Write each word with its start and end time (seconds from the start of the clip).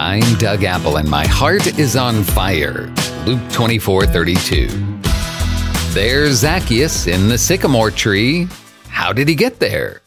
I'm 0.00 0.38
Doug 0.38 0.62
Apple 0.62 0.98
and 0.98 1.10
my 1.10 1.26
heart 1.26 1.76
is 1.76 1.96
on 1.96 2.22
fire. 2.22 2.86
Luke 3.26 3.40
24 3.50 4.06
32. 4.06 4.68
There's 5.92 6.36
Zacchaeus 6.36 7.08
in 7.08 7.28
the 7.28 7.36
sycamore 7.36 7.90
tree. 7.90 8.46
How 8.86 9.12
did 9.12 9.26
he 9.26 9.34
get 9.34 9.58
there? 9.58 10.00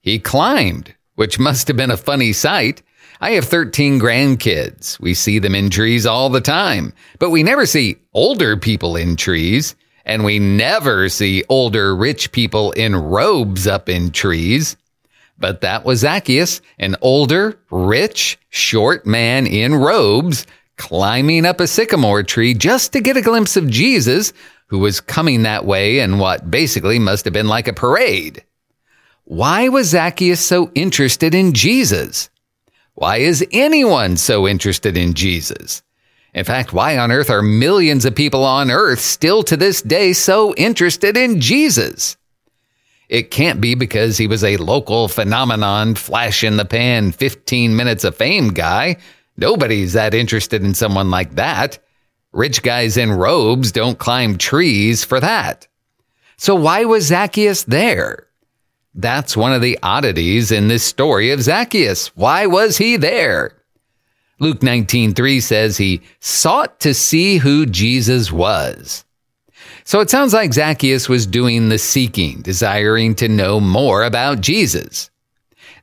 He 0.00 0.18
climbed, 0.18 0.94
which 1.16 1.38
must 1.38 1.68
have 1.68 1.76
been 1.76 1.90
a 1.90 1.98
funny 1.98 2.32
sight. 2.32 2.80
I 3.20 3.32
have 3.32 3.44
13 3.44 4.00
grandkids. 4.00 4.98
We 4.98 5.12
see 5.12 5.38
them 5.38 5.54
in 5.54 5.68
trees 5.68 6.06
all 6.06 6.30
the 6.30 6.40
time, 6.40 6.94
but 7.18 7.28
we 7.28 7.42
never 7.42 7.66
see 7.66 7.98
older 8.14 8.56
people 8.56 8.96
in 8.96 9.14
trees, 9.14 9.76
and 10.06 10.24
we 10.24 10.38
never 10.38 11.10
see 11.10 11.44
older 11.50 11.94
rich 11.94 12.32
people 12.32 12.72
in 12.72 12.96
robes 12.96 13.66
up 13.66 13.90
in 13.90 14.10
trees. 14.10 14.78
But 15.38 15.60
that 15.60 15.84
was 15.84 16.00
Zacchaeus, 16.00 16.60
an 16.78 16.96
older, 17.00 17.58
rich, 17.70 18.38
short 18.48 19.06
man 19.06 19.46
in 19.46 19.74
robes, 19.74 20.46
climbing 20.76 21.46
up 21.46 21.60
a 21.60 21.66
sycamore 21.66 22.22
tree 22.22 22.54
just 22.54 22.92
to 22.92 23.00
get 23.00 23.16
a 23.16 23.22
glimpse 23.22 23.56
of 23.56 23.68
Jesus, 23.68 24.32
who 24.66 24.78
was 24.78 25.00
coming 25.00 25.42
that 25.42 25.64
way 25.64 26.00
in 26.00 26.18
what 26.18 26.50
basically 26.50 26.98
must 26.98 27.24
have 27.24 27.32
been 27.32 27.48
like 27.48 27.68
a 27.68 27.72
parade. 27.72 28.44
Why 29.24 29.68
was 29.68 29.90
Zacchaeus 29.90 30.44
so 30.44 30.70
interested 30.74 31.34
in 31.34 31.52
Jesus? 31.52 32.30
Why 32.94 33.18
is 33.18 33.46
anyone 33.52 34.16
so 34.16 34.48
interested 34.48 34.96
in 34.96 35.14
Jesus? 35.14 35.82
In 36.34 36.44
fact, 36.44 36.72
why 36.72 36.98
on 36.98 37.12
earth 37.12 37.30
are 37.30 37.42
millions 37.42 38.04
of 38.04 38.14
people 38.14 38.44
on 38.44 38.70
earth 38.70 39.00
still 39.00 39.42
to 39.44 39.56
this 39.56 39.82
day 39.82 40.12
so 40.12 40.54
interested 40.56 41.16
in 41.16 41.40
Jesus? 41.40 42.16
It 43.08 43.30
can't 43.30 43.60
be 43.60 43.74
because 43.74 44.18
he 44.18 44.26
was 44.26 44.44
a 44.44 44.58
local 44.58 45.08
phenomenon, 45.08 45.94
flash 45.94 46.44
in 46.44 46.56
the 46.56 46.64
pan, 46.64 47.12
15 47.12 47.74
minutes 47.74 48.04
of 48.04 48.16
fame 48.16 48.48
guy. 48.48 48.98
Nobody's 49.36 49.94
that 49.94 50.14
interested 50.14 50.62
in 50.62 50.74
someone 50.74 51.10
like 51.10 51.36
that. 51.36 51.78
Rich 52.32 52.62
guys 52.62 52.96
in 52.96 53.12
robes 53.12 53.72
don't 53.72 53.98
climb 53.98 54.36
trees 54.36 55.04
for 55.04 55.20
that. 55.20 55.66
So 56.36 56.54
why 56.54 56.84
was 56.84 57.06
Zacchaeus 57.06 57.64
there? 57.64 58.26
That's 58.94 59.36
one 59.36 59.52
of 59.52 59.62
the 59.62 59.78
oddities 59.82 60.52
in 60.52 60.68
this 60.68 60.84
story 60.84 61.30
of 61.30 61.40
Zacchaeus. 61.40 62.08
Why 62.16 62.46
was 62.46 62.76
he 62.76 62.96
there? 62.96 63.62
Luke 64.40 64.60
19:3 64.60 65.40
says 65.40 65.76
he 65.76 66.02
sought 66.20 66.78
to 66.80 66.94
see 66.94 67.38
who 67.38 67.64
Jesus 67.64 68.30
was. 68.30 69.04
So 69.84 70.00
it 70.00 70.10
sounds 70.10 70.32
like 70.32 70.52
Zacchaeus 70.52 71.08
was 71.08 71.26
doing 71.26 71.68
the 71.68 71.78
seeking, 71.78 72.42
desiring 72.42 73.14
to 73.16 73.28
know 73.28 73.60
more 73.60 74.02
about 74.02 74.40
Jesus. 74.40 75.10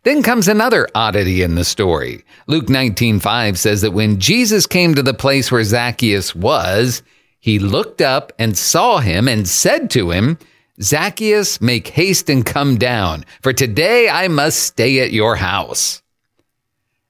Then 0.04 0.22
comes 0.22 0.48
another 0.48 0.88
oddity 0.94 1.42
in 1.42 1.56
the 1.56 1.66
story. 1.66 2.24
Luke 2.48 2.68
19:5 2.68 3.58
says 3.58 3.82
that 3.82 3.94
when 3.94 4.20
Jesus 4.20 4.68
came 4.68 4.94
to 4.94 5.02
the 5.02 5.14
place 5.14 5.52
where 5.52 5.64
Zacchaeus 5.64 6.36
was, 6.36 7.02
he 7.40 7.60
looked 7.60 8.02
up 8.02 8.34
and 8.40 8.58
saw 8.58 9.00
him 9.00 9.28
and 9.28 9.48
said 9.48 9.90
to 9.92 10.12
him, 10.12 10.38
Zacchaeus, 10.82 11.62
make 11.62 11.88
haste 11.90 12.30
and 12.30 12.46
come 12.46 12.78
down, 12.78 13.26
for 13.42 13.54
today 13.54 14.10
I 14.10 14.28
must 14.28 14.60
stay 14.60 15.00
at 15.00 15.12
your 15.12 15.36
house. 15.36 16.02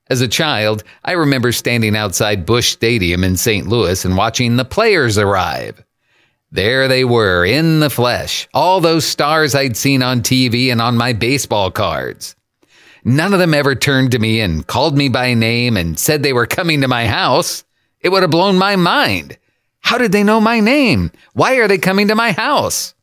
As 0.07 0.21
a 0.21 0.27
child, 0.27 0.83
I 1.03 1.13
remember 1.13 1.51
standing 1.51 1.95
outside 1.95 2.45
Busch 2.45 2.69
Stadium 2.69 3.23
in 3.23 3.37
St. 3.37 3.67
Louis 3.67 4.03
and 4.05 4.17
watching 4.17 4.57
the 4.57 4.65
players 4.65 5.17
arrive. 5.17 5.84
There 6.55 6.87
they 6.87 7.03
were 7.03 7.43
in 7.43 7.81
the 7.81 7.89
flesh, 7.89 8.47
all 8.53 8.79
those 8.79 9.03
stars 9.03 9.53
I'd 9.53 9.75
seen 9.75 10.01
on 10.01 10.21
TV 10.21 10.71
and 10.71 10.81
on 10.81 10.95
my 10.95 11.11
baseball 11.11 11.69
cards. 11.69 12.33
None 13.03 13.33
of 13.33 13.39
them 13.39 13.53
ever 13.53 13.75
turned 13.75 14.11
to 14.11 14.19
me 14.19 14.39
and 14.39 14.65
called 14.65 14.97
me 14.97 15.09
by 15.09 15.33
name 15.33 15.75
and 15.75 15.99
said 15.99 16.23
they 16.23 16.31
were 16.31 16.47
coming 16.47 16.79
to 16.79 16.87
my 16.87 17.07
house. 17.07 17.65
It 17.99 18.07
would 18.07 18.21
have 18.21 18.31
blown 18.31 18.57
my 18.57 18.77
mind. 18.77 19.37
How 19.81 19.97
did 19.97 20.13
they 20.13 20.23
know 20.23 20.39
my 20.39 20.61
name? 20.61 21.11
Why 21.33 21.55
are 21.55 21.67
they 21.67 21.77
coming 21.77 22.07
to 22.07 22.15
my 22.15 22.31
house? 22.31 22.95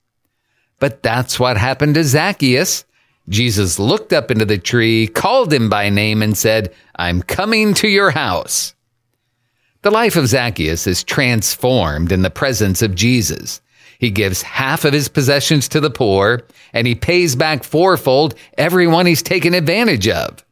But 0.79 1.03
that's 1.03 1.39
what 1.39 1.59
happened 1.59 1.97
to 1.97 2.05
Zacchaeus. 2.05 2.87
Jesus 3.29 3.79
looked 3.79 4.15
up 4.15 4.31
into 4.31 4.47
the 4.47 4.57
tree, 4.57 5.09
called 5.09 5.53
him 5.53 5.69
by 5.69 5.91
name, 5.91 6.23
and 6.23 6.39
said, 6.39 6.73
I'm 6.97 7.21
coming 7.21 7.75
to 7.75 7.87
your 7.87 8.13
house. 8.13 8.75
The 9.83 9.91
life 9.91 10.15
of 10.15 10.29
Zacchaeus 10.29 10.87
is 10.87 11.03
transformed 11.03 12.13
in 12.13 12.23
the 12.23 12.31
presence 12.31 12.83
of 12.83 12.95
Jesus. 12.95 13.61
He 13.99 14.11
gives 14.11 14.43
half 14.43 14.85
of 14.85 14.93
his 14.93 15.09
possessions 15.09 15.69
to 15.69 15.81
the 15.81 15.91
poor, 15.91 16.43
and 16.73 16.87
he 16.87 16.95
pays 16.95 17.35
back 17.35 17.65
fourfold 17.65 18.37
everyone 18.57 19.07
he's 19.07 19.23
taken 19.23 19.55
advantage 19.55 20.09
of. 20.09 20.45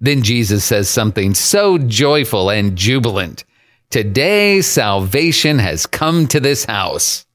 Then 0.00 0.22
Jesus 0.22 0.64
says 0.64 0.88
something 0.88 1.34
so 1.34 1.76
joyful 1.76 2.50
and 2.50 2.76
jubilant. 2.76 3.44
Today 3.90 4.62
salvation 4.62 5.58
has 5.58 5.86
come 5.86 6.26
to 6.28 6.40
this 6.40 6.64
house. 6.64 7.26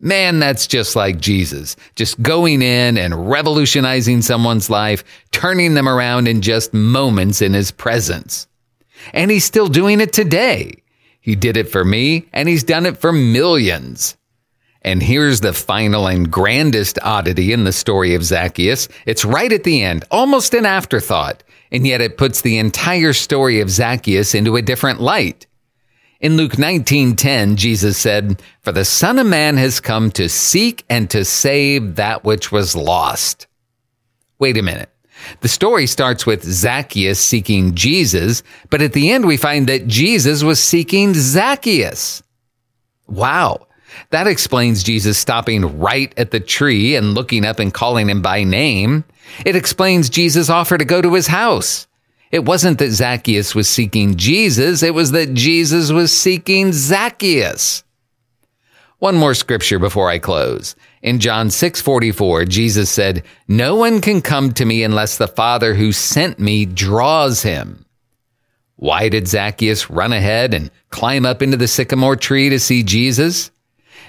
Man, 0.00 0.38
that's 0.38 0.66
just 0.66 0.96
like 0.96 1.18
Jesus, 1.18 1.76
just 1.94 2.20
going 2.20 2.60
in 2.60 2.98
and 2.98 3.30
revolutionizing 3.30 4.20
someone's 4.20 4.68
life, 4.68 5.02
turning 5.32 5.72
them 5.72 5.88
around 5.88 6.28
in 6.28 6.42
just 6.42 6.74
moments 6.74 7.40
in 7.40 7.54
his 7.54 7.70
presence. 7.70 8.46
And 9.12 9.30
he's 9.30 9.44
still 9.44 9.68
doing 9.68 10.00
it 10.00 10.12
today. 10.12 10.82
He 11.20 11.34
did 11.34 11.56
it 11.56 11.68
for 11.68 11.84
me, 11.84 12.26
and 12.32 12.48
he's 12.48 12.64
done 12.64 12.86
it 12.86 12.98
for 12.98 13.12
millions. 13.12 14.16
And 14.82 15.02
here's 15.02 15.40
the 15.40 15.52
final 15.52 16.06
and 16.06 16.30
grandest 16.30 17.00
oddity 17.02 17.52
in 17.52 17.64
the 17.64 17.72
story 17.72 18.14
of 18.14 18.22
Zacchaeus. 18.22 18.88
It's 19.04 19.24
right 19.24 19.52
at 19.52 19.64
the 19.64 19.82
end, 19.82 20.04
almost 20.12 20.54
an 20.54 20.64
afterthought, 20.64 21.42
and 21.72 21.84
yet 21.84 22.00
it 22.00 22.16
puts 22.16 22.40
the 22.40 22.58
entire 22.58 23.12
story 23.12 23.60
of 23.60 23.70
Zacchaeus 23.70 24.34
into 24.34 24.54
a 24.54 24.62
different 24.62 25.00
light. 25.00 25.46
In 26.20 26.36
Luke 26.36 26.56
19:10, 26.56 27.56
Jesus 27.56 27.98
said, 27.98 28.40
"For 28.62 28.70
the 28.70 28.84
Son 28.84 29.18
of 29.18 29.26
Man 29.26 29.56
has 29.56 29.80
come 29.80 30.12
to 30.12 30.28
seek 30.28 30.84
and 30.88 31.10
to 31.10 31.24
save 31.24 31.96
that 31.96 32.24
which 32.24 32.52
was 32.52 32.76
lost." 32.76 33.48
Wait 34.38 34.56
a 34.56 34.62
minute. 34.62 34.90
The 35.40 35.48
story 35.48 35.86
starts 35.86 36.26
with 36.26 36.44
Zacchaeus 36.44 37.20
seeking 37.20 37.74
Jesus, 37.74 38.42
but 38.70 38.82
at 38.82 38.92
the 38.92 39.10
end 39.10 39.26
we 39.26 39.36
find 39.36 39.68
that 39.68 39.86
Jesus 39.86 40.42
was 40.42 40.62
seeking 40.62 41.14
Zacchaeus. 41.14 42.22
Wow. 43.08 43.66
That 44.10 44.26
explains 44.26 44.82
Jesus 44.82 45.18
stopping 45.18 45.78
right 45.78 46.12
at 46.18 46.30
the 46.30 46.40
tree 46.40 46.96
and 46.96 47.14
looking 47.14 47.44
up 47.44 47.58
and 47.58 47.72
calling 47.72 48.08
him 48.08 48.22
by 48.22 48.44
name. 48.44 49.04
It 49.44 49.56
explains 49.56 50.10
Jesus' 50.10 50.50
offer 50.50 50.78
to 50.78 50.84
go 50.84 51.00
to 51.00 51.14
his 51.14 51.26
house. 51.26 51.86
It 52.30 52.44
wasn't 52.44 52.78
that 52.78 52.90
Zacchaeus 52.90 53.54
was 53.54 53.68
seeking 53.68 54.16
Jesus, 54.16 54.82
it 54.82 54.94
was 54.94 55.12
that 55.12 55.34
Jesus 55.34 55.92
was 55.92 56.16
seeking 56.16 56.72
Zacchaeus. 56.72 57.84
One 58.98 59.16
more 59.16 59.34
scripture 59.34 59.78
before 59.78 60.10
I 60.10 60.18
close. 60.18 60.74
In 61.06 61.20
John 61.20 61.50
6:44, 61.50 62.44
Jesus 62.44 62.90
said, 62.90 63.22
"No 63.46 63.76
one 63.76 64.00
can 64.00 64.20
come 64.20 64.50
to 64.54 64.64
me 64.64 64.82
unless 64.82 65.16
the 65.16 65.28
Father 65.28 65.76
who 65.76 65.92
sent 65.92 66.40
me 66.40 66.66
draws 66.66 67.42
him." 67.42 67.84
Why 68.74 69.08
did 69.08 69.28
Zacchaeus 69.28 69.88
run 69.88 70.12
ahead 70.12 70.52
and 70.52 70.68
climb 70.90 71.24
up 71.24 71.42
into 71.42 71.56
the 71.56 71.68
sycamore 71.68 72.16
tree 72.16 72.48
to 72.48 72.58
see 72.58 72.82
Jesus? 72.82 73.52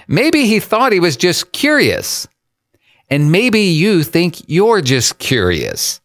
Maybe 0.08 0.46
he 0.46 0.58
thought 0.58 0.92
he 0.92 0.98
was 0.98 1.16
just 1.16 1.52
curious. 1.52 2.26
And 3.08 3.30
maybe 3.30 3.60
you 3.60 4.02
think 4.02 4.42
you're 4.48 4.80
just 4.80 5.18
curious. 5.20 6.00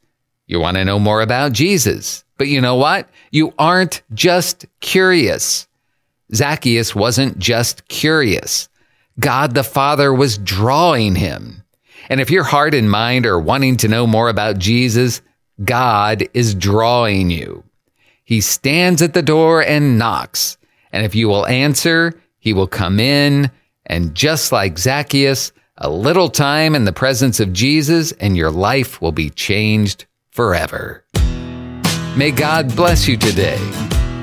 You 0.46 0.60
want 0.60 0.78
to 0.78 0.86
know 0.86 1.00
more 1.00 1.22
about 1.22 1.54
Jesus. 1.54 2.24
But 2.38 2.50
you 2.50 2.62
know 2.62 2.76
what? 2.76 3.10
You 3.32 3.52
aren't 3.58 4.04
just 4.14 4.68
curious. 4.80 5.68
Zacchaeus 6.36 6.94
wasn't 6.94 7.40
just 7.40 7.88
curious. 7.88 8.70
God 9.20 9.54
the 9.54 9.64
Father 9.64 10.14
was 10.14 10.38
drawing 10.38 11.16
him. 11.16 11.64
And 12.10 12.20
if 12.20 12.32
your 12.32 12.44
heart 12.44 12.74
and 12.74 12.90
mind 12.90 13.26
are 13.26 13.40
wanting 13.40 13.78
to 13.78 13.88
know 13.88 14.08
more 14.08 14.30
about 14.30 14.58
Jesus, 14.58 15.22
God 15.64 16.28
is 16.34 16.56
drawing 16.56 17.30
you. 17.30 17.64
He 18.24 18.42
stands 18.42 19.02
at 19.02 19.14
the 19.14 19.22
door 19.22 19.62
and 19.64 20.00
knocks. 20.00 20.58
And 20.92 21.06
if 21.06 21.16
you 21.16 21.28
will 21.28 21.46
answer, 21.48 22.20
he 22.40 22.54
will 22.54 22.68
come 22.68 23.00
in. 23.00 23.52
And 23.86 24.16
just 24.16 24.52
like 24.52 24.78
Zacchaeus, 24.78 25.52
a 25.78 25.90
little 25.90 26.30
time 26.30 26.76
in 26.76 26.86
the 26.86 26.94
presence 26.94 27.40
of 27.40 27.54
Jesus 27.54 28.12
and 28.14 28.38
your 28.38 28.52
life 28.52 29.02
will 29.02 29.12
be 29.12 29.30
changed 29.30 30.06
forever. 30.32 31.04
May 32.16 32.32
God 32.32 32.76
bless 32.76 33.08
you 33.08 33.18
today. 33.18 33.60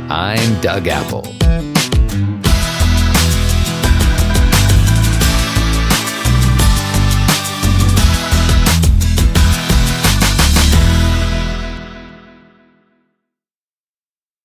I'm 0.09 0.61
Doug 0.61 0.87
Apple. 0.87 1.70